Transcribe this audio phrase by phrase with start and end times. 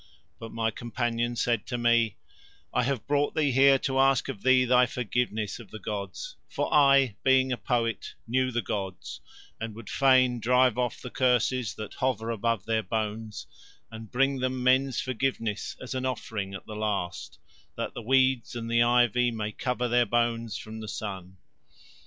[0.39, 2.15] But my companion said to me:
[2.73, 6.73] "I have brought thee here to ask of thee thy forgiveness of the gods, for
[6.73, 9.21] I, being a poet, knew the gods,
[9.59, 13.45] and would fain drive off the curses that hover above Their bones
[13.91, 17.37] and bring Them men's forgiveness as an offering at the last,
[17.77, 21.37] that the weeds and the ivy may cover Their bones from the sun."